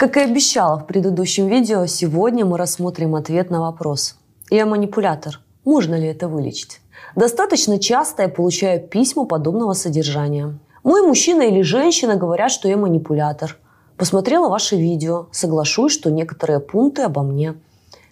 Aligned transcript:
Как 0.00 0.16
и 0.16 0.20
обещала 0.20 0.78
в 0.78 0.86
предыдущем 0.86 1.48
видео, 1.48 1.84
сегодня 1.84 2.46
мы 2.46 2.56
рассмотрим 2.56 3.14
ответ 3.14 3.50
на 3.50 3.60
вопрос. 3.60 4.16
Я 4.48 4.64
манипулятор. 4.64 5.40
Можно 5.66 5.94
ли 5.94 6.06
это 6.06 6.26
вылечить? 6.26 6.80
Достаточно 7.16 7.78
часто 7.78 8.22
я 8.22 8.30
получаю 8.30 8.80
письма 8.80 9.26
подобного 9.26 9.74
содержания. 9.74 10.58
Мой 10.84 11.06
мужчина 11.06 11.42
или 11.42 11.60
женщина 11.60 12.16
говорят, 12.16 12.50
что 12.50 12.66
я 12.66 12.78
манипулятор. 12.78 13.58
Посмотрела 13.98 14.48
ваше 14.48 14.76
видео, 14.76 15.26
соглашусь, 15.32 15.92
что 15.92 16.10
некоторые 16.10 16.60
пункты 16.60 17.02
обо 17.02 17.22
мне. 17.22 17.56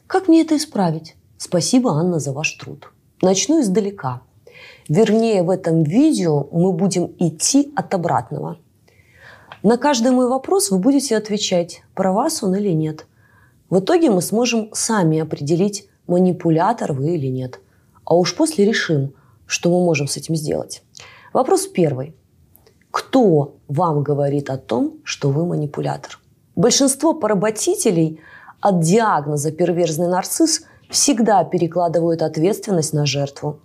Как 0.07 0.29
мне 0.29 0.43
это 0.43 0.59
исправить? 0.59 1.17
Спасибо, 1.39 1.93
Анна, 1.93 2.19
за 2.19 2.33
ваш 2.33 2.53
труд. 2.53 2.93
Начну 3.23 3.63
издалека. 3.63 4.21
Вернее, 4.91 5.43
в 5.43 5.49
этом 5.49 5.85
видео 5.85 6.49
мы 6.53 6.71
будем 6.75 7.15
идти 7.19 7.73
от 7.75 7.95
обратного– 7.95 8.59
на 9.63 9.77
каждый 9.77 10.13
мой 10.13 10.29
вопрос 10.29 10.71
вы 10.71 10.79
будете 10.79 11.17
отвечать, 11.17 11.83
про 11.95 12.13
вас 12.13 12.43
он 12.43 12.55
или 12.55 12.71
нет. 12.71 13.07
В 13.71 13.81
итоге 13.81 14.11
мы 14.11 14.23
сможем 14.23 14.71
сами 14.73 15.19
определить, 15.19 15.89
манипулятор 16.07 16.93
вы 16.93 17.15
или 17.17 17.27
нет. 17.27 17.61
А 18.05 18.15
уж 18.15 18.37
после 18.37 18.65
решим, 18.65 19.15
что 19.47 19.71
мы 19.71 19.85
можем 19.85 20.07
с 20.07 20.17
этим 20.17 20.37
сделать. 20.37 20.83
Вопрос 21.33 21.67
первый. 21.67 22.15
Кто 22.91 23.57
вам 23.67 24.03
говорит 24.03 24.49
о 24.49 24.59
том, 24.59 24.99
что 25.03 25.31
вы 25.31 25.45
манипулятор? 25.45 26.21
Большинство 26.55 27.13
поработителей 27.13 28.21
от 28.61 28.81
диагноза 28.81 29.51
перверзный 29.51 30.09
нарцисс 30.09 30.63
всегда 30.89 31.45
перекладывают 31.45 32.23
ответственность 32.23 32.93
на 32.93 33.07
жертву. 33.07 33.61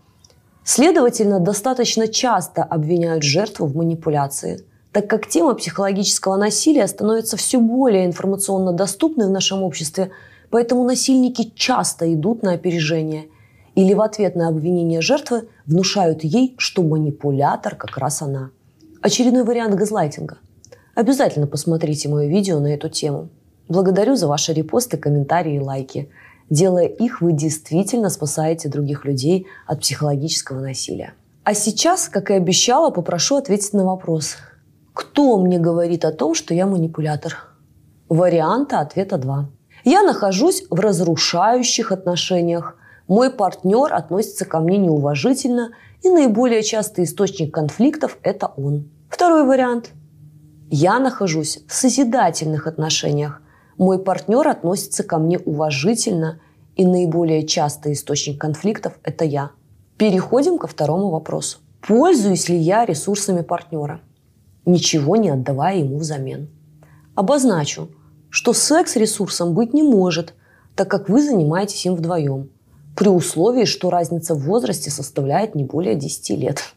Следовательно, 0.64 1.40
достаточно 1.40 2.08
часто 2.08 2.64
обвиняют 2.64 3.24
жертву 3.24 3.68
в 3.68 3.76
манипуляции– 3.76 4.66
так 4.94 5.10
как 5.10 5.28
тема 5.28 5.56
психологического 5.56 6.38
насилия 6.38 6.88
становится 6.88 7.36
все 7.36 7.60
более 7.60 8.06
информационно 8.06 8.72
доступной 8.72 9.28
в 9.28 9.32
нашем 9.32 9.64
обществе, 9.64 10.12
поэтому 10.52 10.84
насильники 10.84 11.52
часто 11.56 12.14
идут 12.14 12.44
на 12.44 12.54
опережение 12.54 13.26
или 13.74 13.96
в 13.96 14.02
ответ 14.02 14.36
на 14.36 14.48
обвинение 14.48 15.02
жертвы 15.02 15.50
внушают 15.66 16.24
ей, 16.24 16.54
что 16.60 16.84
манипулятор 16.84 17.76
как 17.76 17.98
раз 17.98 18.22
она. 18.22 18.52
Очередной 19.02 19.44
вариант 19.44 19.74
газлайтинга. 19.74 20.38
Обязательно 20.94 21.48
посмотрите 21.48 22.08
мое 22.08 22.28
видео 22.28 22.60
на 22.60 22.68
эту 22.68 22.88
тему. 22.88 23.30
Благодарю 23.68 24.16
за 24.16 24.28
ваши 24.28 24.54
репосты, 24.54 24.98
комментарии 24.98 25.56
и 25.56 25.60
лайки. 25.60 26.10
Делая 26.52 26.86
их, 26.86 27.20
вы 27.20 27.34
действительно 27.34 28.12
спасаете 28.12 28.70
других 28.70 29.06
людей 29.06 29.48
от 29.66 29.80
психологического 29.80 30.60
насилия. 30.60 31.16
А 31.46 31.56
сейчас, 31.56 32.10
как 32.10 32.30
и 32.30 32.36
обещала, 32.36 32.92
попрошу 32.92 33.38
ответить 33.38 33.74
на 33.74 33.86
вопрос– 33.86 34.36
кто 34.94 35.38
мне 35.40 35.58
говорит 35.58 36.06
о 36.06 36.12
том, 36.12 36.36
что 36.36 36.54
я 36.54 36.68
манипулятор? 36.68 37.38
Варианта 38.10 38.80
ответа 38.80 39.18
два. 39.18 39.50
Я 39.84 40.04
нахожусь 40.04 40.66
в 40.70 40.80
разрушающих 40.80 41.92
отношениях. 41.92 42.78
Мой 43.08 43.32
партнер 43.32 43.92
относится 43.92 44.46
ко 44.46 44.60
мне 44.60 44.78
неуважительно, 44.78 45.72
и 46.04 46.10
наиболее 46.10 46.64
частый 46.64 47.06
источник 47.06 47.54
конфликтов– 47.54 48.18
это 48.24 48.48
он. 48.56 48.90
Второй 49.10 49.46
вариант. 49.46 49.92
Я 50.70 51.00
нахожусь 51.00 51.60
в 51.68 51.74
созидательных 51.74 52.68
отношениях. 52.68 53.42
Мой 53.78 54.00
партнер 54.00 54.48
относится 54.48 55.04
ко 55.04 55.18
мне 55.18 55.40
уважительно, 55.40 56.40
и 56.76 56.86
наиболее 56.86 57.46
частый 57.46 57.94
источник 57.94 58.40
конфликтов– 58.40 58.94
это 59.04 59.26
я. 59.26 59.52
Переходим 59.98 60.58
ко 60.58 60.68
второму 60.68 61.10
вопросу. 61.10 61.60
Пользуюсь 61.86 62.48
ли 62.48 62.58
я 62.58 62.86
ресурсами 62.86 63.42
партнера? 63.42 64.02
Ничего 64.66 65.16
не 65.16 65.30
отдавая 65.30 65.78
ему 65.78 65.98
взамен. 65.98 66.50
Обозначу, 67.16 67.90
что 68.30 68.54
секс 68.54 68.96
ресурсом 68.96 69.54
быть 69.54 69.74
не 69.74 69.84
может, 69.84 70.34
так 70.76 70.90
как 70.90 71.10
вы 71.10 71.22
занимаетесь 71.24 71.86
им 71.86 71.96
вдвоем, 71.96 72.50
при 72.96 73.08
условии, 73.10 73.66
что 73.66 73.90
разница 73.90 74.36
в 74.36 74.44
возрасте 74.44 74.92
составляет 74.92 75.56
не 75.56 75.64
более 75.64 75.96
10 75.96 76.30
лет. 76.32 76.74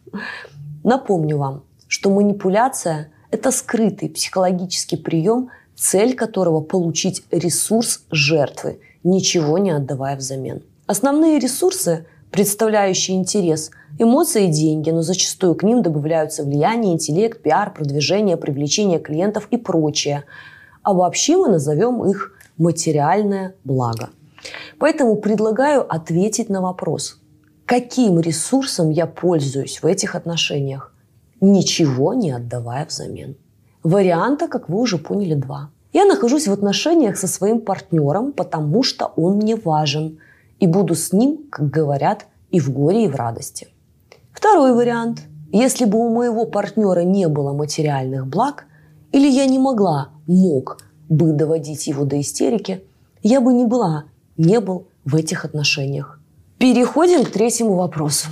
Напомню 0.85 1.37
вам, 1.37 1.65
что 1.89 2.11
манипуляция– 2.11 3.11
это 3.31 3.51
скрытый 3.51 4.09
психологический 4.09 4.97
прием, 4.97 5.51
цель 5.75 6.15
которого– 6.15 6.61
получить 6.63 7.25
ресурс 7.31 8.05
жертвы, 8.11 8.81
ничего 9.05 9.59
не 9.59 9.71
отдавая 9.71 10.17
взамен. 10.17 10.63
Основные 10.87 11.39
ресурсы, 11.39 12.07
представляющие 12.37 13.17
интерес– 13.17 13.71
Эмоции 13.99 14.49
и 14.49 14.53
деньги, 14.53 14.91
но 14.91 15.01
зачастую 15.01 15.55
к 15.55 15.63
ним 15.63 15.83
добавляются 15.83 16.45
влияние, 16.45 16.93
интеллект, 16.93 17.41
пиар, 17.41 17.73
продвижение, 17.73 18.37
привлечение 18.37 18.99
клиентов 18.99 19.49
и 19.51 19.57
прочее. 19.57 20.25
А 20.83 20.93
вообще 20.93 21.39
мы 21.39 21.49
назовем 21.49 22.05
их 22.05 22.35
материальное 22.59 23.55
благо. 23.65 24.11
Поэтому 24.79 25.17
предлагаю 25.17 25.81
ответить 25.91 26.51
на 26.51 26.61
вопрос, 26.61 27.21
каким 27.65 28.21
ресурсом 28.21 28.91
я 28.91 29.07
пользуюсь 29.07 29.83
в 29.83 29.87
этих 29.87 30.15
отношениях, 30.15 30.93
ничего 31.41 32.13
не 32.13 32.33
отдавая 32.33 32.85
взамен. 32.85 33.37
Варианта, 33.83 34.47
как 34.47 34.69
вы 34.69 34.79
уже 34.79 34.99
поняли, 34.99 35.35
два. 35.35 35.71
Я 35.95 36.05
нахожусь 36.05 36.49
в 36.49 36.53
отношениях 36.53 37.17
со 37.17 37.29
своим 37.29 37.61
партнером, 37.63 38.33
потому 38.33 38.83
что 38.83 39.11
он 39.17 39.37
мне 39.37 39.57
важен, 39.57 40.19
и 40.61 40.67
буду 40.67 40.95
с 40.95 41.13
ним, 41.13 41.47
как 41.51 41.71
говорят, 41.71 42.27
и 42.51 42.61
в 42.61 42.73
горе, 42.73 43.05
и 43.05 43.09
в 43.09 43.15
радости. 43.15 43.69
Второй 44.33 44.75
вариант. 44.75 45.23
Если 45.53 45.85
бы 45.85 45.99
у 45.99 46.11
моего 46.15 46.45
партнера 46.45 47.01
не 47.01 47.29
было 47.29 47.53
материальных 47.53 48.27
благ, 48.27 48.67
или 49.13 49.29
я 49.29 49.47
не 49.47 49.59
могла, 49.59 50.11
мог 50.27 50.79
бы 51.09 51.33
доводить 51.33 51.87
его 51.87 52.05
до 52.05 52.21
истерики, 52.21 52.85
я 53.23 53.41
бы 53.41 53.53
не 53.53 53.65
была, 53.65 54.05
не 54.37 54.61
был 54.61 54.89
в 55.05 55.15
этих 55.17 55.45
отношениях. 55.45 56.21
Переходим 56.59 57.25
к 57.25 57.31
третьему 57.31 57.75
вопросу. 57.75 58.29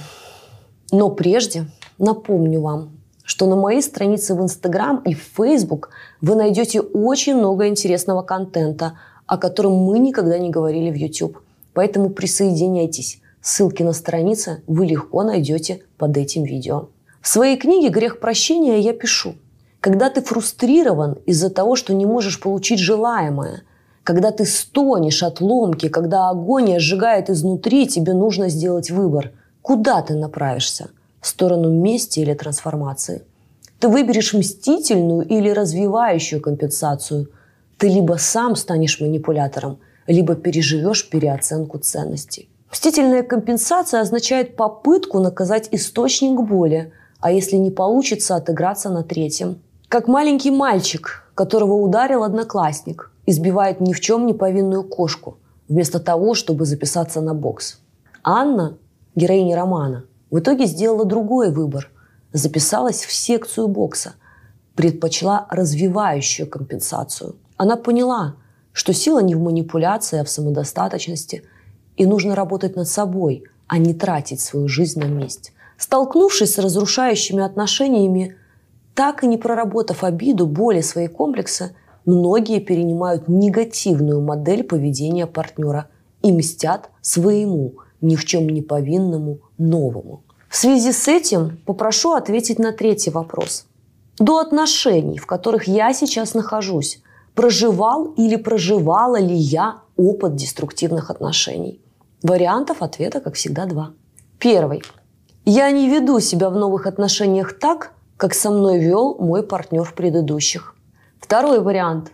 Но 0.93 1.11
прежде 1.11 1.67
напомню 1.99 2.61
вам, 2.61 2.91
что 3.23 3.47
на 3.47 3.56
моей 3.56 3.83
странице 3.83 4.35
в 4.35 4.43
Инстаграм 4.43 4.99
и 5.05 5.15
в 5.15 5.23
Фейсбук 5.37 5.91
вы 6.21 6.35
найдете 6.35 6.81
очень 6.81 7.37
много 7.37 7.69
интересного 7.69 8.23
контента, 8.23 8.99
о 9.27 9.39
котором 9.39 9.73
мы 9.73 9.99
никогда 9.99 10.39
не 10.39 10.51
говорили 10.51 10.91
в 10.91 10.95
YouTube. 10.95 11.39
Поэтому 11.75 12.11
присоединяйтесь. 12.11 13.21
Ссылки 13.43 13.83
на 13.83 13.93
страницы 13.93 14.62
вы 14.67 14.87
легко 14.87 15.23
найдете 15.23 15.83
под 15.99 16.17
этим 16.17 16.45
видео. 16.45 16.89
В 17.21 17.29
своей 17.29 17.59
книге 17.59 17.89
«Грех 17.89 18.21
прощения» 18.21 18.79
я 18.81 18.93
пишу, 18.95 19.35
когда 19.81 20.09
ты 20.09 20.23
фрустрирован 20.23 21.19
из-за 21.27 21.51
того, 21.51 21.77
что 21.77 21.93
не 21.93 22.07
можешь 22.07 22.41
получить 22.41 22.79
желаемое, 22.79 23.65
когда 24.03 24.31
ты 24.31 24.45
стонешь 24.45 25.23
от 25.23 25.41
ломки, 25.41 25.89
когда 25.89 26.31
агония 26.31 26.79
сжигает 26.79 27.29
изнутри, 27.29 27.87
тебе 27.87 28.12
нужно 28.12 28.49
сделать 28.49 28.91
выбор. 28.91 29.33
Куда 29.62 30.03
ты 30.03 30.15
направишься? 30.15 30.91
В 31.21 31.27
сторону 31.27 31.71
мести 31.71 32.21
или 32.21 32.35
трансформации? 32.35 33.23
Ты 33.79 33.89
выберешь 33.89 34.35
мстительную 34.35 35.27
или 35.27 35.49
развивающую 35.49 36.41
компенсацию. 36.41 37.29
Ты 37.79 37.89
либо 37.89 38.15
сам 38.19 38.56
станешь 38.56 39.01
манипулятором, 39.01 39.79
либо 40.06 40.34
переживешь 40.34 41.09
переоценку 41.09 41.78
ценностей. 41.78 42.48
Мстительная 42.70 43.22
компенсация 43.22 44.00
означает 44.00 44.56
попытку 44.56 45.20
наказать 45.20 45.69
источник 45.70 46.41
боли, 46.41 46.92
а 47.20 47.31
если 47.31 47.56
не 47.56 47.70
получится, 47.70 48.37
отыграться 48.37 48.91
на 48.91 49.03
третьем. 49.03 49.62
Как 49.88 50.09
маленький 50.09 50.50
мальчик, 50.50 51.25
которого 51.34 51.75
ударил 51.75 52.25
одноклассник, 52.25 53.12
избивает 53.26 53.81
ни 53.81 53.93
в 53.93 54.00
чем 54.00 54.26
не 54.26 54.34
повинную 54.34 54.82
кошку, 54.82 55.38
вместо 55.69 56.00
того, 56.00 56.34
чтобы 56.34 56.66
записаться 56.66 57.20
на 57.20 57.32
бокс. 57.32 57.78
Анна, 58.22 58.76
героиня 59.14 59.56
романа, 59.56 60.04
в 60.31 60.38
итоге 60.38 60.66
сделала 60.66 61.04
другой 61.04 61.50
выбор. 61.50 61.91
Записалась 62.32 63.04
в 63.04 63.12
секцию 63.12 63.69
бокса, 63.69 64.14
предпочла 64.75 65.47
развивающую 65.48 66.49
компенсацию. 66.49 67.37
Она 67.56 67.76
поняла, 67.76 68.34
что 68.75 68.93
сила 68.93 69.21
не 69.21 69.35
в 69.35 69.41
манипуляции, 69.41 70.21
а 70.21 70.25
в 70.25 70.29
самодостаточности– 70.29 71.43
и 71.97 72.06
нужно 72.06 72.35
работать 72.35 72.76
над 72.76 72.88
собой, 72.88 73.44
а 73.67 73.79
не 73.79 73.94
тратить 73.94 74.41
свою 74.41 74.69
жизнь 74.69 75.00
на 75.00 75.06
месть. 75.06 75.53
Столкнувшись 75.76 76.55
с 76.55 76.59
разрушающими 76.59 77.43
отношениями, 77.43 78.37
так 78.94 79.25
и 79.25 79.26
не 79.26 79.38
проработав 79.38 80.05
обиду, 80.05 80.47
боли, 80.47 80.81
свои 80.81 81.09
комплексы, 81.09 81.75
многие 82.05 82.61
перенимают 82.61 83.29
негативную 83.29 84.21
модель 84.21 84.62
поведения 84.65 85.27
партнера 85.27 85.88
и 86.23 86.32
мстят 86.32 86.91
своему, 87.00 87.75
ни 88.00 88.17
в 88.17 88.25
чем 88.25 88.49
не 88.49 88.62
повинному 88.62 89.38
новому. 89.59 90.23
В 90.49 90.56
связи 90.56 90.93
с 90.93 91.09
этим 91.09 91.59
попрошу 91.67 92.12
ответить 92.12 92.59
на 92.59 92.73
третий 92.73 93.11
вопрос. 93.11 93.67
До 94.19 94.38
отношений, 94.38 95.19
в 95.19 95.27
которых 95.27 95.67
я 95.67 95.93
сейчас 95.93 96.35
нахожусь, 96.35 97.00
проживал 97.34 98.12
или 98.16 98.36
проживала 98.36 99.20
ли 99.20 99.34
я 99.34 99.81
опыт 99.96 100.34
деструктивных 100.36 101.10
отношений? 101.10 101.81
Вариантов 102.22 102.82
ответа, 102.82 103.20
как 103.20 103.34
всегда, 103.34 103.66
два. 103.66 103.90
Первый. 104.38 104.82
Я 105.44 105.70
не 105.70 105.90
веду 105.90 106.20
себя 106.20 106.48
в 106.48 106.56
новых 106.56 106.86
отношениях 106.86 107.58
так, 107.58 107.92
как 108.16 108.34
со 108.34 108.50
мной 108.50 108.78
вел 108.78 109.16
мой 109.19 109.42
партнер 109.42 109.84
в 109.84 109.94
предыдущих. 109.94 110.75
Второй 111.20 111.60
вариант. 111.60 112.12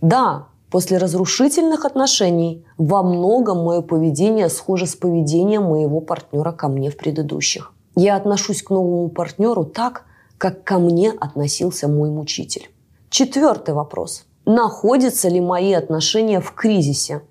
Да, 0.00 0.46
после 0.70 0.98
разрушительных 0.98 1.84
отношений 1.84 2.64
во 2.78 3.02
многом 3.02 3.64
мое 3.64 3.82
поведение 3.82 4.48
схоже 4.48 4.86
с 4.86 4.94
поведением 4.94 5.64
моего 5.64 6.00
партнера 6.00 6.52
ко 6.52 6.68
мне 6.68 6.90
в 6.90 6.96
предыдущих. 6.96 7.72
Я 7.94 8.16
отношусь 8.16 8.62
к 8.62 8.70
новому 8.70 9.08
партнеру 9.08 9.64
так, 9.64 10.04
как 10.38 10.64
ко 10.64 10.78
мне 10.78 11.10
относился 11.10 11.88
мой 11.88 12.10
мучитель. 12.10 12.70
Четвертый 13.10 13.74
вопрос. 13.74 14.24
Находятся 14.44 15.28
ли 15.28 15.40
мои 15.40 15.72
отношения 15.72 16.40
в 16.40 16.52
кризисе? 16.52 17.22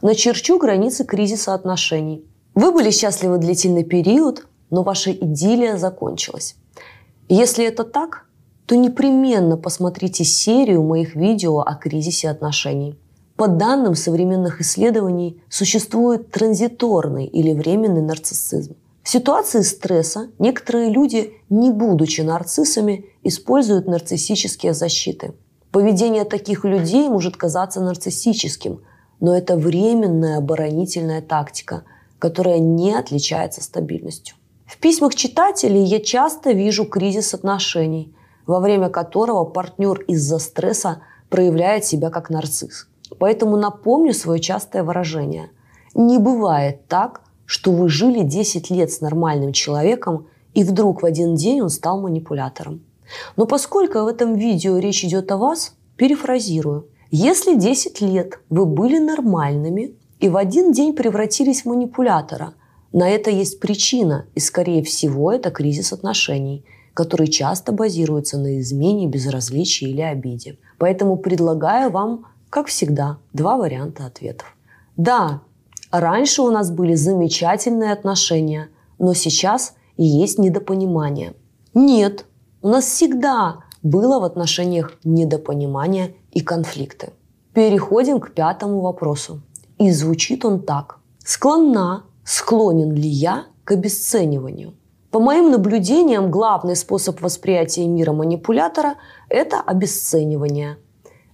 Начерчу 0.00 0.58
границы 0.58 1.04
кризиса 1.04 1.52
отношений. 1.52 2.24
Вы 2.54 2.72
были 2.72 2.90
счастливы 2.90 3.36
длительный 3.36 3.84
период, 3.84 4.46
но 4.70 4.82
ваша 4.82 5.12
идиллия 5.12 5.76
закончилась. 5.76 6.56
Если 7.28 7.66
это 7.66 7.84
так, 7.84 8.24
то 8.64 8.74
непременно 8.74 9.58
посмотрите 9.58 10.24
серию 10.24 10.82
моих 10.82 11.14
видео 11.14 11.60
о 11.60 11.74
кризисе 11.74 12.30
отношений. 12.30 12.98
По 13.36 13.46
данным 13.46 13.94
современных 13.94 14.62
исследований, 14.62 15.42
существует 15.50 16.30
транзиторный 16.30 17.26
или 17.26 17.52
временный 17.52 18.02
нарциссизм. 18.02 18.76
В 19.02 19.08
ситуации 19.10 19.60
стресса 19.60 20.30
некоторые 20.38 20.88
люди, 20.88 21.34
не 21.50 21.70
будучи 21.70 22.22
нарциссами, 22.22 23.04
используют 23.22 23.86
нарциссические 23.86 24.72
защиты. 24.72 25.34
Поведение 25.72 26.24
таких 26.24 26.64
людей 26.64 27.08
может 27.08 27.36
казаться 27.36 27.80
нарциссическим, 27.80 28.80
но 29.20 29.36
это 29.36 29.56
временная 29.56 30.38
оборонительная 30.38 31.22
тактика, 31.22 31.84
которая 32.18 32.58
не 32.58 32.92
отличается 32.92 33.62
стабильностью. 33.62 34.34
В 34.66 34.78
письмах 34.78 35.14
читателей 35.14 35.82
я 35.84 36.00
часто 36.00 36.52
вижу 36.52 36.84
кризис 36.86 37.34
отношений, 37.34 38.14
во 38.46 38.58
время 38.58 38.88
которого 38.88 39.44
партнер 39.44 40.00
из-за 40.02 40.38
стресса 40.38 41.02
проявляет 41.28 41.84
себя 41.84 42.10
как 42.10 42.30
нарцисс. 42.30 42.88
Поэтому 43.18 43.56
напомню 43.56 44.12
свое 44.12 44.40
частое 44.40 44.82
выражение. 44.82 45.50
Не 45.94 46.18
бывает 46.18 46.86
так, 46.88 47.22
что 47.46 47.72
вы 47.72 47.88
жили 47.88 48.22
10 48.22 48.70
лет 48.70 48.90
с 48.90 49.00
нормальным 49.00 49.52
человеком, 49.52 50.26
и 50.54 50.64
вдруг 50.64 51.02
в 51.02 51.06
один 51.06 51.36
день 51.36 51.60
он 51.60 51.68
стал 51.68 52.00
манипулятором. 52.00 52.82
Но 53.36 53.46
поскольку 53.46 54.00
в 54.00 54.06
этом 54.06 54.34
видео 54.34 54.78
речь 54.78 55.04
идет 55.04 55.30
о 55.32 55.36
вас, 55.36 55.74
перефразирую. 55.96 56.88
Если 57.10 57.56
10 57.56 58.00
лет 58.00 58.40
вы 58.50 58.66
были 58.66 58.98
нормальными 58.98 59.96
и 60.20 60.28
в 60.28 60.36
один 60.36 60.72
день 60.72 60.94
превратились 60.94 61.62
в 61.62 61.66
манипулятора, 61.66 62.54
на 62.92 63.08
это 63.08 63.30
есть 63.30 63.60
причина, 63.60 64.26
и, 64.34 64.40
скорее 64.40 64.82
всего, 64.82 65.32
это 65.32 65.50
кризис 65.50 65.92
отношений, 65.92 66.64
который 66.94 67.28
часто 67.28 67.72
базируется 67.72 68.38
на 68.38 68.60
измене, 68.60 69.06
безразличии 69.06 69.88
или 69.88 70.00
обиде. 70.00 70.58
Поэтому 70.78 71.16
предлагаю 71.16 71.90
вам, 71.90 72.26
как 72.48 72.66
всегда, 72.66 73.18
два 73.32 73.56
варианта 73.56 74.06
ответов. 74.06 74.56
Да, 74.96 75.42
раньше 75.90 76.42
у 76.42 76.50
нас 76.50 76.70
были 76.70 76.94
замечательные 76.94 77.92
отношения, 77.92 78.68
но 78.98 79.14
сейчас 79.14 79.74
есть 79.96 80.38
недопонимание. 80.38 81.34
Нет, 81.74 82.26
у 82.62 82.68
нас 82.68 82.84
всегда 82.84 83.60
было 83.82 84.20
в 84.20 84.24
отношениях 84.24 84.92
недопонимание 85.04 86.14
и 86.32 86.40
конфликты. 86.40 87.12
Переходим 87.54 88.20
к 88.20 88.32
пятому 88.32 88.80
вопросу. 88.80 89.40
И 89.78 89.90
звучит 89.90 90.44
он 90.44 90.60
так. 90.60 90.98
Склонна 91.24 92.04
склонен 92.24 92.92
ли 92.92 93.08
я 93.08 93.46
к 93.64 93.72
обесцениванию. 93.72 94.74
По 95.10 95.18
моим 95.18 95.50
наблюдениям, 95.50 96.30
главный 96.30 96.76
способ 96.76 97.20
восприятия 97.20 97.86
мира 97.88 98.12
манипулятора– 98.12 98.94
это 99.28 99.60
обесценивание. 99.60 100.78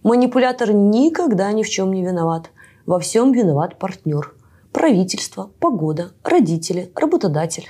Манипулятор 0.02 0.72
никогда 0.72 1.52
ни 1.52 1.62
в 1.62 1.68
чем 1.68 1.92
не 1.92 2.04
виноват. 2.04 2.50
Во 2.86 3.00
всем 3.00 3.32
виноват 3.32 3.78
партнер. 3.78 4.32
Правительство, 4.72 5.50
погода, 5.58 6.12
родители, 6.22 6.90
работодатель. 6.94 7.68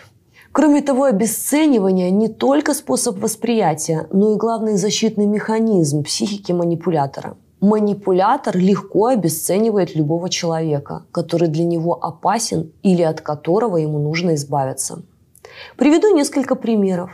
Кроме 0.57 0.81
того, 0.81 1.05
обесценивание 1.05 2.11
не 2.11 2.29
только 2.29 2.73
способ 2.73 3.19
восприятия, 3.19 4.07
но 4.11 4.33
и 4.33 4.37
главный 4.37 4.79
защитный 4.79 5.27
механизм 5.27 6.03
психики 6.03 6.53
манипулятора– 6.53 7.37
Манипулятор 7.61 8.57
легко 8.57 9.07
обесценивает 9.07 9.95
любого 9.97 10.31
человека, 10.31 11.05
который 11.13 11.49
для 11.49 11.65
него 11.65 11.99
опасен 12.03 12.73
или 12.83 13.03
от 13.03 13.21
которого 13.21 13.77
ему 13.77 13.99
нужно 13.99 14.35
избавиться. 14.35 15.03
Приведу 15.77 16.15
несколько 16.15 16.55
примеров. 16.55 17.11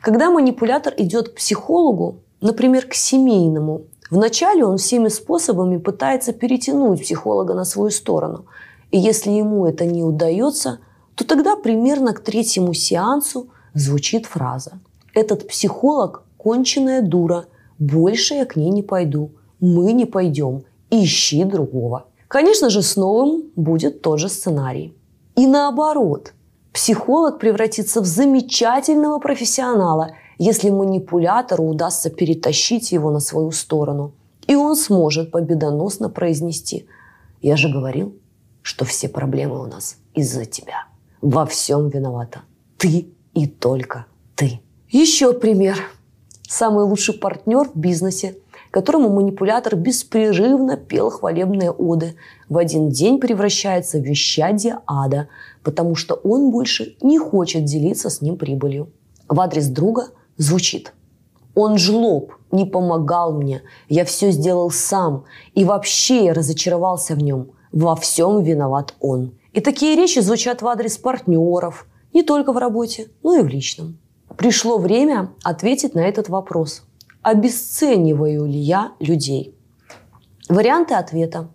Когда 0.00 0.30
манипулятор 0.30 0.92
идет 0.96 1.28
к 1.28 1.34
психологу, 1.34 2.16
например, 2.40 2.86
к 2.86 2.94
семейному, 2.94 3.82
вначале 4.10 4.64
он 4.64 4.78
всеми 4.78 5.08
способами 5.08 5.76
пытается 5.76 6.32
перетянуть 6.32 7.02
психолога 7.02 7.54
на 7.54 7.64
свою 7.64 7.90
сторону. 7.90 8.46
И 8.90 8.98
если 8.98 9.30
ему 9.30 9.66
это 9.66 9.84
не 9.84 10.02
удается, 10.02 10.78
то 11.22 11.36
тогда 11.36 11.56
примерно 11.56 12.12
к 12.12 12.20
третьему 12.20 12.74
сеансу 12.74 13.48
звучит 13.74 14.26
фраза 14.26 14.80
«Этот 15.14 15.46
психолог– 15.46 16.24
конченая 16.36 17.00
дура, 17.00 17.44
больше 17.78 18.34
я 18.34 18.44
к 18.44 18.56
ней 18.56 18.70
не 18.70 18.82
пойду, 18.82 19.30
мы 19.60 19.92
не 19.92 20.04
пойдем, 20.04 20.64
ищи 20.90 21.44
другого. 21.44 22.06
Конечно 22.28 22.70
же, 22.70 22.82
с 22.82 22.96
новым 22.96 23.44
будет 23.54 24.02
тот 24.02 24.18
же 24.18 24.28
сценарий. 24.28 24.96
И 25.36 25.46
наоборот, 25.46 26.32
психолог 26.72 27.38
превратится 27.38 28.00
в 28.00 28.06
замечательного 28.06 29.18
профессионала, 29.18 30.12
если 30.38 30.70
манипулятору 30.70 31.64
удастся 31.64 32.10
перетащить 32.10 32.90
его 32.90 33.10
на 33.10 33.20
свою 33.20 33.52
сторону. 33.52 34.12
И 34.48 34.56
он 34.56 34.74
сможет 34.74 35.30
победоносно 35.30 36.08
произнести 36.08 36.86
«Я 37.42 37.56
же 37.56 37.68
говорил, 37.68 38.16
что 38.62 38.84
все 38.84 39.08
проблемы 39.08 39.62
у 39.62 39.66
нас 39.66 39.98
из-за 40.14 40.46
тебя. 40.46 40.86
Во 41.22 41.46
всем 41.46 41.88
виновата 41.88 42.42
ты 42.76 43.08
и 43.32 43.46
только 43.46 44.04
ты». 44.34 44.60
Еще 44.90 45.32
пример. 45.32 45.78
Самый 46.46 46.84
лучший 46.84 47.14
партнер 47.14 47.70
в 47.70 47.76
бизнесе 47.76 48.36
которому 48.72 49.10
манипулятор 49.10 49.76
беспрерывно 49.76 50.76
пел 50.76 51.10
хвалебные 51.10 51.70
оды, 51.70 52.16
в 52.48 52.56
один 52.56 52.88
день 52.88 53.20
превращается 53.20 53.98
в 53.98 54.02
вещадье 54.02 54.78
ада, 54.86 55.28
потому 55.62 55.94
что 55.94 56.14
он 56.14 56.50
больше 56.50 56.96
не 57.02 57.18
хочет 57.18 57.64
делиться 57.64 58.08
с 58.08 58.22
ним 58.22 58.36
прибылью. 58.38 58.90
В 59.28 59.38
адрес 59.40 59.68
друга 59.68 60.06
звучит 60.38 60.94
«Он 61.54 61.76
жлоб, 61.76 62.32
не 62.50 62.64
помогал 62.64 63.34
мне, 63.34 63.60
я 63.90 64.06
все 64.06 64.30
сделал 64.30 64.70
сам, 64.70 65.24
и 65.54 65.64
вообще 65.64 66.24
я 66.24 66.32
разочаровался 66.32 67.14
в 67.14 67.18
нем, 67.22 67.50
во 67.72 67.94
всем 67.94 68.42
виноват 68.42 68.94
он». 69.00 69.34
И 69.52 69.60
такие 69.60 69.96
речи 69.96 70.20
звучат 70.20 70.62
в 70.62 70.68
адрес 70.68 70.98
партнеров, 70.98 71.86
не 72.12 72.22
только 72.22 72.52
в 72.52 72.58
работе, 72.58 73.08
но 73.22 73.36
и 73.36 73.42
в 73.42 73.48
личном. 73.48 73.98
Пришло 74.36 74.78
время 74.78 75.30
ответить 75.42 75.94
на 75.94 76.00
этот 76.00 76.28
вопрос– 76.28 76.82
обесцениваю 77.22 78.46
ли 78.46 78.58
я 78.58 78.92
людей? 79.00 79.54
Варианты 80.48 80.94
ответа. 80.94 81.48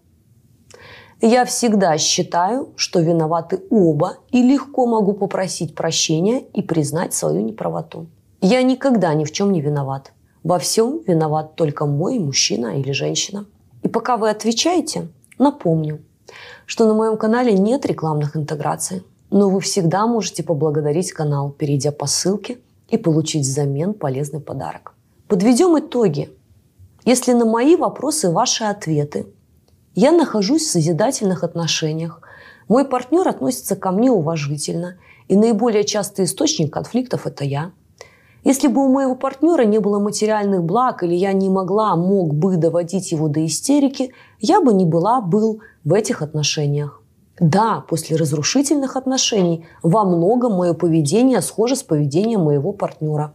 Я 1.22 1.46
всегда 1.46 1.98
считаю, 1.98 2.70
что 2.75 3.00
виноваты 3.00 3.62
оба 3.70 4.18
и 4.32 4.42
легко 4.42 4.86
могу 4.86 5.13
попросить 5.13 5.75
прощения 5.75 6.39
и 6.54 6.62
признать 6.62 7.13
свою 7.13 7.42
неправоту. 7.42 8.08
Я 8.39 8.62
никогда 8.62 9.13
ни 9.13 9.25
в 9.25 9.32
чем 9.32 9.51
не 9.51 9.62
виноват. 9.62 10.13
Во 10.44 10.60
всем 10.60 11.01
виноват 11.06 11.56
только 11.56 11.86
мой 11.86 12.20
мужчина 12.20 12.80
или 12.80 12.92
женщина. 12.92 13.46
И 13.82 13.88
пока 13.88 14.16
вы 14.16 14.30
отвечаете, 14.30 15.10
напомню, 15.39 16.04
что 16.67 16.86
на 16.86 16.93
моем 16.93 17.17
канале 17.17 17.53
нет 17.53 17.86
рекламных 17.86 18.36
интеграций, 18.36 19.03
но 19.31 19.50
вы 19.50 19.62
всегда 19.62 20.05
можете 20.05 20.43
поблагодарить 20.43 21.13
канал, 21.13 21.50
перейдя 21.50 21.91
по 21.91 22.07
ссылке 22.07 22.59
и 22.89 22.97
получить 22.97 23.43
взамен 23.43 23.93
полезный 23.93 24.41
подарок. 24.41 24.93
Подведем 25.29 25.79
итоги. 25.79 26.29
Если 27.05 27.31
на 27.31 27.45
мои 27.45 27.77
вопросы 27.77 28.29
ваши 28.29 28.65
ответы, 28.65 29.27
я 29.95 30.12
нахожусь 30.12 30.63
в 30.63 30.69
созидательных 30.69 31.43
отношениях, 31.43 32.21
мой 32.67 32.83
партнер 32.83 33.25
относится 33.25 33.77
ко 33.77 33.91
мне 33.91 34.12
уважительно, 34.12 34.97
и 35.29 35.38
наиболее 35.38 35.86
частый 35.86 36.25
источник 36.25 36.71
конфликтов– 36.71 37.25
это 37.25 37.45
я. 37.45 37.71
Если 38.43 38.67
бы 38.67 38.86
у 38.86 38.89
моего 38.89 39.15
партнера 39.15 39.63
не 39.63 39.79
было 39.79 40.00
материальных 40.00 40.63
благ 40.63 41.03
или 41.03 41.15
я 41.15 41.33
не 41.33 41.50
могла, 41.50 41.95
мог 41.95 42.33
бы 42.33 42.57
доводить 42.57 43.12
его 43.12 43.27
до 43.29 43.45
истерики, 43.45 44.13
я 44.39 44.62
бы 44.62 44.74
не 44.74 44.86
была, 44.86 45.21
был 45.21 45.62
в 45.88 45.94
этих 45.94 46.22
отношениях. 46.22 47.01
Да, 47.39 47.86
после 47.88 48.17
разрушительных 48.17 48.98
отношений 48.98 49.65
во 49.84 50.03
многом 50.03 50.51
мое 50.53 50.74
поведение 50.74 51.41
схоже 51.41 51.77
с 51.77 51.84
поведением 51.84 52.41
моего 52.41 52.74
партнера. 52.74 53.34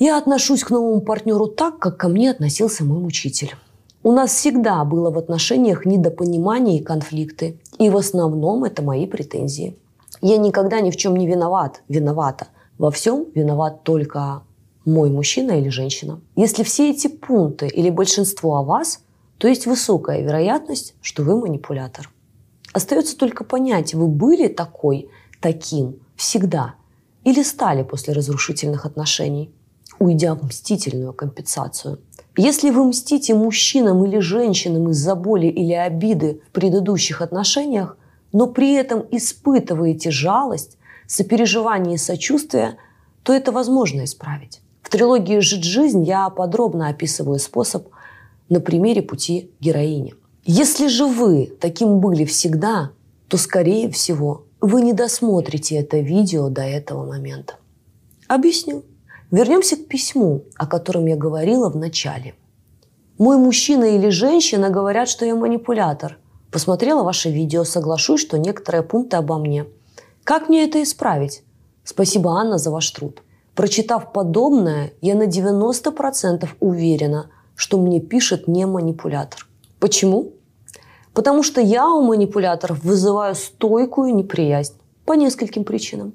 Я 0.00 0.18
отношусь 0.18 0.64
к 0.64 0.70
новому 0.70 1.00
партнеру 1.02 1.46
так, 1.46 1.78
как 1.78 1.98
ко 1.98 2.08
мне 2.08 2.32
относился 2.32 2.84
мой 2.84 3.06
учитель. 3.06 3.54
У 4.02 4.10
нас 4.10 4.32
всегда 4.32 4.84
было 4.84 5.12
в 5.12 5.18
отношениях 5.18 5.86
недопонимание 5.86 6.80
и 6.80 6.82
конфликты. 6.82 7.60
И 7.78 7.90
в 7.90 7.96
основном 7.96 8.64
это 8.64 8.82
мои 8.82 9.06
претензии. 9.06 9.76
Я 10.22 10.38
никогда 10.38 10.80
ни 10.80 10.90
в 10.90 10.96
чем 10.96 11.14
не 11.14 11.28
виноват, 11.28 11.82
виновата. 11.88 12.48
Во 12.76 12.90
всем 12.90 13.24
виноват 13.36 13.84
только 13.84 14.42
мой 14.84 15.10
мужчина 15.10 15.52
или 15.52 15.68
женщина. 15.68 16.20
Если 16.34 16.64
все 16.64 16.90
эти 16.90 17.06
пункты 17.06 17.68
или 17.68 17.90
большинство 17.90 18.56
о 18.56 18.64
вас, 18.64 19.00
то 19.38 19.48
есть 19.48 19.66
высокая 19.66 20.22
вероятность, 20.22 20.94
что 21.00 21.22
вы 21.22 21.38
манипулятор. 21.38 22.10
Остается 22.72 23.16
только 23.16 23.44
понять, 23.44 23.94
вы 23.94 24.06
были 24.06 24.48
такой, 24.48 25.08
таким 25.40 25.96
всегда 26.16 26.74
или 27.24 27.42
стали 27.42 27.82
после 27.82 28.14
разрушительных 28.14 28.86
отношений, 28.86 29.50
уйдя 29.98 30.34
в 30.34 30.42
мстительную 30.44 31.12
компенсацию. 31.12 31.98
Если 32.36 32.70
вы 32.70 32.84
мстите 32.84 33.34
мужчинам 33.34 34.04
или 34.04 34.18
женщинам 34.18 34.90
из-за 34.90 35.14
боли 35.14 35.46
или 35.46 35.72
обиды 35.72 36.40
в 36.48 36.52
предыдущих 36.52 37.22
отношениях, 37.22 37.96
но 38.32 38.46
при 38.46 38.74
этом 38.74 39.04
испытываете 39.10 40.10
жалость, 40.10 40.76
сопереживание 41.06 41.94
и 41.94 41.98
сочувствие, 41.98 42.76
то 43.22 43.32
это 43.32 43.52
возможно 43.52 44.04
исправить. 44.04 44.60
В 44.82 44.90
трилогии 44.90 45.40
«Жить 45.40 45.64
жизнь» 45.64 46.04
я 46.04 46.28
подробно 46.28 46.88
описываю 46.88 47.38
способ 47.38 47.88
на 48.48 48.60
примере 48.60 49.02
пути 49.02 49.50
героини. 49.60 50.14
Если 50.44 50.86
же 50.86 51.06
вы 51.06 51.52
таким 51.60 52.00
были 52.00 52.24
всегда, 52.24 52.90
то, 53.28 53.36
скорее 53.36 53.90
всего, 53.90 54.44
вы 54.60 54.82
не 54.82 54.92
досмотрите 54.92 55.76
это 55.76 55.98
видео 55.98 56.48
до 56.48 56.62
этого 56.62 57.04
момента. 57.04 57.54
Объясню. 58.28 58.84
Вернемся 59.30 59.76
к 59.76 59.86
письму, 59.86 60.44
о 60.56 60.66
котором 60.66 61.06
я 61.06 61.16
говорила 61.16 61.68
в 61.68 61.76
начале. 61.76 62.34
Мой 63.18 63.38
мужчина 63.38 63.84
или 63.84 64.08
женщина 64.10 64.70
говорят, 64.70 65.08
что 65.08 65.24
я 65.24 65.34
манипулятор. 65.34 66.18
Посмотрела 66.52 67.02
ваше 67.02 67.30
видео, 67.30 67.64
соглашусь, 67.64 68.20
что 68.20 68.38
некоторые 68.38 68.82
пункты 68.82 69.16
обо 69.16 69.38
мне. 69.38 69.66
Как 70.22 70.48
мне 70.48 70.64
это 70.64 70.82
исправить? 70.82 71.42
Спасибо, 71.82 72.32
Анна, 72.32 72.58
за 72.58 72.70
ваш 72.70 72.90
труд. 72.90 73.22
Прочитав 73.54 74.12
подобное, 74.12 74.92
я 75.00 75.14
на 75.14 75.24
90% 75.26 76.48
уверена, 76.60 77.30
что 77.56 77.78
мне 77.78 78.00
пишет 78.00 78.46
не 78.46 78.66
манипулятор. 78.66 79.46
Почему? 79.80 80.32
Потому 81.12 81.42
что 81.42 81.60
я 81.60 81.88
у 81.88 82.02
манипуляторов 82.02 82.84
вызываю 82.84 83.34
стойкую 83.34 84.14
неприязнь 84.14 84.74
по 85.04 85.14
нескольким 85.14 85.64
причинам. 85.64 86.12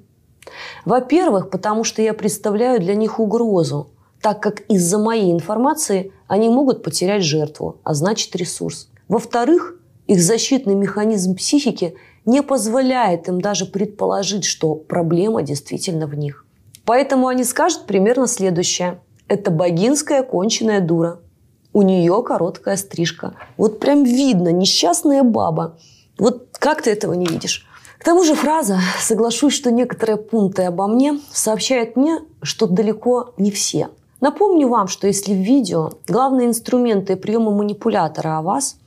Во-первых, 0.85 1.49
потому 1.49 1.83
что 1.83 2.01
я 2.01 2.13
представляю 2.13 2.79
для 2.79 2.95
них 2.95 3.19
угрозу, 3.19 3.89
так 4.21 4.41
как 4.41 4.61
из-за 4.69 4.97
моей 4.97 5.31
информации 5.31 6.13
они 6.27 6.49
могут 6.49 6.83
потерять 6.83 7.23
жертву, 7.23 7.77
а 7.83 7.93
значит 7.93 8.35
ресурс. 8.35 8.89
Во-вторых, 9.07 9.75
их 10.07 10.21
защитный 10.21 10.75
механизм 10.75 11.35
психики 11.35 11.95
не 12.25 12.43
позволяет 12.43 13.27
им 13.27 13.41
даже 13.41 13.65
предположить, 13.65 14.45
что 14.45 14.75
проблема 14.75 15.41
действительно 15.41 16.05
в 16.05 16.15
них. 16.15 16.45
Поэтому 16.85 17.27
они 17.27 17.43
скажут 17.43 17.85
примерно 17.85 18.27
следующее. 18.27 18.99
Это 19.27 19.49
богинская 19.49 20.23
конченая 20.23 20.81
дура. 20.81 21.19
У 21.73 21.81
нее 21.83 22.21
короткая 22.23 22.75
стрижка. 22.75 23.35
Вот 23.57 23.79
прям 23.79 24.03
видно, 24.03 24.49
несчастная 24.49 25.23
баба. 25.23 25.77
Вот 26.17 26.47
как 26.59 26.81
ты 26.81 26.91
этого 26.91 27.13
не 27.13 27.25
видишь? 27.25 27.65
К 27.97 28.03
тому 28.03 28.23
же 28.23 28.33
фраза 28.33 28.79
«соглашусь, 28.99 29.53
что 29.53 29.71
некоторые 29.71 30.17
пункты 30.17 30.63
обо 30.63 30.87
мне» 30.87 31.19
сообщает 31.31 31.95
мне, 31.95 32.19
что 32.41 32.65
далеко 32.65 33.33
не 33.37 33.51
все. 33.51 33.89
Напомню 34.21 34.67
вам, 34.67 34.87
что 34.87 35.07
если 35.07 35.33
в 35.33 35.37
видео 35.37 35.91
главные 36.07 36.47
инструменты 36.47 37.13
и 37.13 37.15
приемы 37.15 37.55
манипулятора 37.55 38.37
о 38.37 38.41
вас 38.41 38.77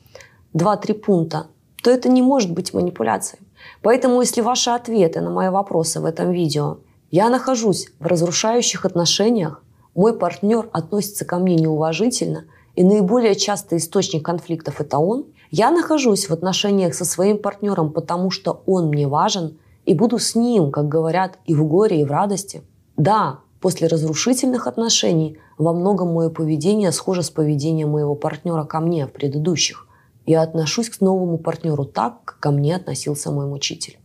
2-3 0.55 0.95
пункта, 0.95 1.47
то 1.83 1.91
это 1.91 2.09
не 2.09 2.23
может 2.23 2.53
быть 2.53 2.75
манипуляцией. 2.75 3.43
Поэтому, 3.83 4.21
если 4.21 4.41
ваши 4.41 4.71
ответы 4.71 5.21
на 5.21 5.31
мои 5.31 5.49
вопросы 5.49 6.01
в 6.01 6.05
этом 6.05 6.33
видео 6.33 6.79
«я 7.11 7.31
нахожусь 7.31 7.89
в 8.01 8.07
разрушающих 8.07 8.85
отношениях», 8.85 9.63
«мой 9.95 10.19
партнер 10.19 10.69
относится 10.73 11.25
ко 11.25 11.39
мне 11.39 11.55
неуважительно», 11.55 12.45
и 12.77 12.83
наиболее 12.83 13.35
частый 13.35 13.79
источник 13.79 14.25
конфликтов– 14.25 14.77
это 14.81 14.99
он, 14.99 15.27
я 15.51 15.71
нахожусь 15.71 16.29
в 16.29 16.33
отношениях 16.33 16.95
со 16.95 17.05
своим 17.05 17.39
партнером, 17.39 17.93
потому 17.93 18.31
что 18.31 18.63
он 18.67 18.89
мне 18.89 19.07
важен, 19.07 19.59
и 19.85 19.95
буду 19.95 20.19
с 20.19 20.35
ним, 20.35 20.71
как 20.71 20.89
говорят, 20.89 21.39
и 21.45 21.55
в 21.55 21.65
горе, 21.65 22.01
и 22.01 22.05
в 22.05 22.11
радости. 22.11 22.63
Да, 22.97 23.41
после 23.61 23.87
разрушительных 23.87 24.67
отношений 24.67 25.39
во 25.57 25.73
многом 25.73 26.13
мое 26.13 26.31
поведение 26.31 26.91
схоже 26.91 27.23
с 27.23 27.31
поведением 27.31 27.91
моего 27.91 28.15
партнера 28.15 28.65
ко 28.65 28.81
мне 28.81 29.07
в 29.07 29.13
предыдущих. 29.13 29.87
Я 30.27 30.43
отношусь 30.43 30.89
к 30.89 31.01
новому 31.01 31.39
партнеру 31.39 31.85
так, 31.85 32.25
как 32.25 32.41
ко 32.41 32.51
мне 32.51 32.75
относился 32.75 33.31
мой 33.31 33.47
мучитель. 33.47 33.99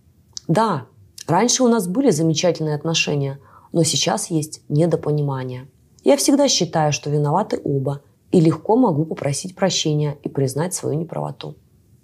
Да, 0.48 0.86
раньше 1.28 1.64
у 1.64 1.68
нас 1.68 1.88
были 1.88 2.12
замечательные 2.12 2.76
отношения, 2.76 3.40
но 3.72 3.84
сейчас 3.84 4.30
есть 4.30 4.62
недопонимание. 4.70 5.68
Я 6.04 6.18
всегда 6.18 6.48
считаю, 6.48 6.92
что 6.94 7.10
виноваты 7.10 7.60
оба– 7.64 8.02
и 8.32 8.40
легко 8.40 8.76
могу 8.76 9.06
попросить 9.06 9.56
прощения 9.56 10.18
и 10.24 10.30
признать 10.30 10.74
свою 10.74 11.00
неправоту, 11.00 11.56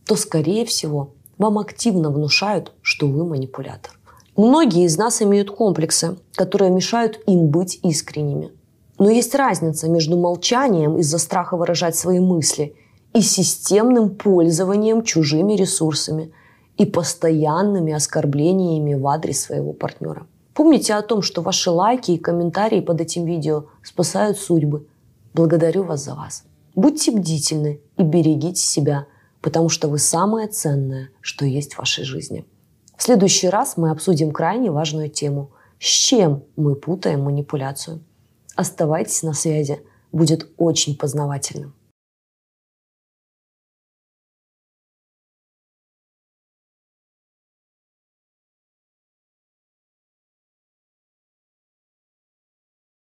то, 0.05 0.15
скорее 0.15 0.65
всего, 0.65 1.13
вам 1.37 1.59
активно 1.59 2.09
внушают, 2.09 2.71
что 2.81 3.07
вы 3.07 3.25
манипулятор. 3.25 3.99
Многие 4.35 4.85
из 4.85 4.97
нас 4.97 5.21
имеют 5.21 5.51
комплексы, 5.51 6.17
которые 6.33 6.71
мешают 6.71 7.19
им 7.27 7.47
быть 7.47 7.79
искренними. 7.83 8.51
Но 8.97 9.09
есть 9.09 9.35
разница 9.35 9.89
между 9.89 10.17
молчанием 10.17 10.97
из-за 10.97 11.17
страха 11.17 11.57
выражать 11.57 11.95
свои 11.95 12.19
мысли 12.19 12.75
и 13.13 13.21
системным 13.21 14.09
пользованием 14.09 15.03
чужими 15.03 15.53
ресурсами 15.53 16.31
и 16.77 16.85
постоянными 16.85 17.93
оскорблениями 17.93 18.93
в 18.93 19.07
адрес 19.07 19.41
своего 19.41 19.73
партнера. 19.73 20.27
Помните 20.53 20.93
о 20.93 21.01
том, 21.01 21.21
что 21.21 21.41
ваши 21.41 21.69
лайки 21.69 22.11
и 22.11 22.17
комментарии 22.17 22.79
под 22.79 23.01
этим 23.01 23.25
видео 23.25 23.65
спасают 23.83 24.37
судьбы– 24.37 24.87
Благодарю 25.35 25.83
вас 25.83 26.03
за 26.03 26.15
вас. 26.15 26.43
Будьте 26.73 27.11
бдительны 27.11 27.79
и 27.97 28.03
берегите 28.03 28.61
себя, 28.61 29.05
потому 29.41 29.69
что 29.69 29.87
вы 29.87 29.99
самое 29.99 30.47
ценное, 30.47 31.09
что 31.21 31.45
есть 31.45 31.75
в 31.75 31.77
вашей 31.77 32.03
жизни. 32.05 32.45
В 32.97 33.03
следующий 33.03 33.49
раз 33.49 33.77
мы 33.77 33.91
обсудим 33.91 34.31
крайне 34.31 34.71
важную 34.71 35.09
тему– 35.09 35.51
с 35.79 35.87
чем 35.87 36.43
мы 36.55 36.75
путаем 36.75 37.21
манипуляцию. 37.21 38.03
Оставайтесь 38.55 39.21
на 39.21 39.33
связи, 39.33 39.81
будет 40.11 40.49
очень 40.57 40.97
познавательным. 40.97 41.74